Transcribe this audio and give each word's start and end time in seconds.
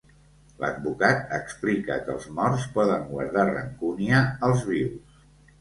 L'advocat 0.61 1.35
explica 1.37 1.99
que 2.07 2.11
els 2.15 2.25
morts 2.39 2.65
poden 2.79 3.07
guardar 3.13 3.47
rancúnia 3.53 4.27
als 4.49 4.69
vius. 4.73 5.17